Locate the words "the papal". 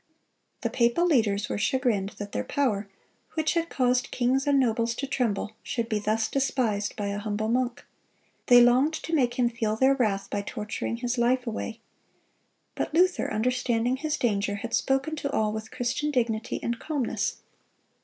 0.61-1.05